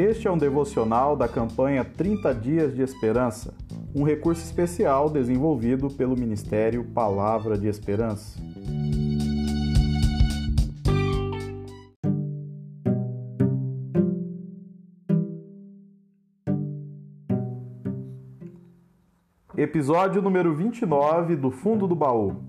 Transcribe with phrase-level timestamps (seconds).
[0.00, 3.52] Este é um devocional da campanha 30 Dias de Esperança,
[3.94, 8.40] um recurso especial desenvolvido pelo Ministério Palavra de Esperança.
[19.54, 22.42] Episódio número 29 do Fundo do Baú.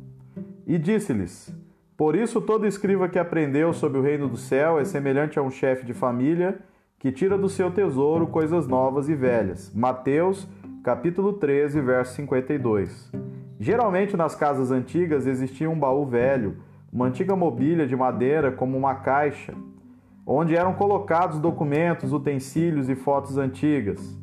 [0.66, 1.54] E disse-lhes:
[1.98, 5.52] Por isso todo escriba que aprendeu sobre o reino do céu é semelhante a um
[5.52, 6.58] chefe de família
[7.02, 9.74] que tira do seu tesouro coisas novas e velhas.
[9.74, 10.48] Mateus,
[10.84, 13.12] capítulo 13, verso 52.
[13.60, 16.58] Geralmente nas casas antigas existia um baú velho,
[16.94, 19.56] uma antiga mobília de madeira como uma caixa,
[20.28, 24.16] onde eram colocados documentos, utensílios e fotos antigas.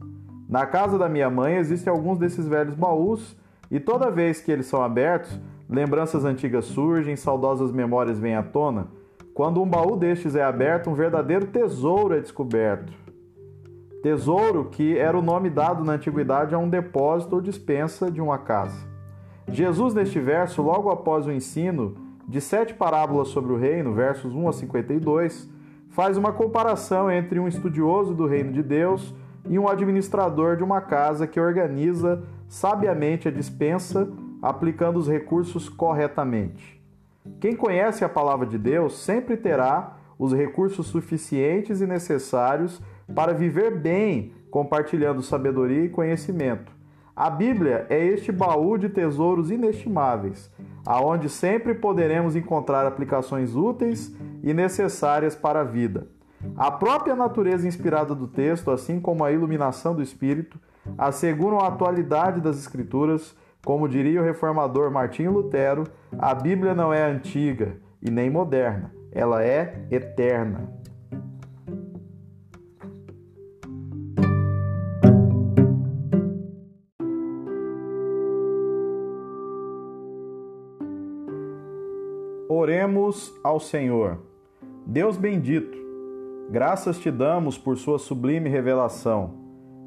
[0.49, 3.37] Na casa da minha mãe existem alguns desses velhos baús
[3.69, 5.37] e toda vez que eles são abertos,
[5.69, 8.87] lembranças antigas surgem, saudosas memórias vêm à tona
[9.39, 12.93] quando um baú destes é aberto, um verdadeiro tesouro é descoberto.
[14.03, 18.39] Tesouro que era o nome dado na antiguidade a um depósito ou dispensa de uma
[18.39, 18.77] casa.
[19.47, 21.95] Jesus, neste verso, logo após o ensino
[22.27, 25.49] de sete parábolas sobre o reino, versos 1 a 52,
[25.91, 29.15] faz uma comparação entre um estudioso do reino de Deus
[29.49, 34.11] e um administrador de uma casa que organiza sabiamente a dispensa,
[34.43, 36.78] aplicando os recursos corretamente.
[37.41, 42.83] Quem conhece a palavra de Deus sempre terá os recursos suficientes e necessários
[43.15, 46.73] para viver bem, compartilhando sabedoria e conhecimento.
[47.15, 50.51] A Bíblia é este baú de tesouros inestimáveis,
[50.87, 56.07] aonde sempre poderemos encontrar aplicações úteis e necessárias para a vida.
[56.57, 60.59] A própria natureza inspirada do texto, assim como a iluminação do Espírito,
[60.97, 63.35] asseguram a atualidade das Escrituras
[63.69, 65.85] como diria o reformador Martinho Lutero,
[66.19, 70.73] a Bíblia não é antiga e nem moderna, ela é eterna.
[82.49, 84.17] Oremos ao Senhor.
[84.87, 85.77] Deus bendito,
[86.49, 89.35] graças te damos por sua sublime revelação,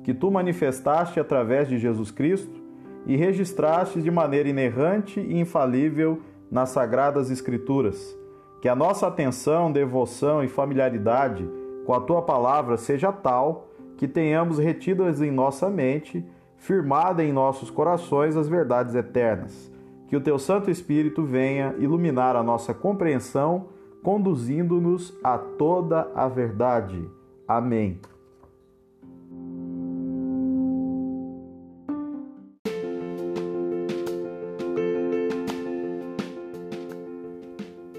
[0.04, 2.61] que tu manifestaste através de Jesus Cristo
[3.06, 8.18] e registrastes de maneira inerrante e infalível nas sagradas Escrituras.
[8.62, 11.50] Que a nossa atenção, devoção e familiaridade
[11.86, 16.26] com a tua palavra seja tal que tenhamos retidas em nossa mente,
[16.58, 19.72] firmada em nossos corações as verdades eternas.
[20.08, 23.70] Que o teu Santo Espírito venha iluminar a nossa compreensão,
[24.04, 27.10] conduzindo-nos a toda a verdade.
[27.48, 28.00] Amém.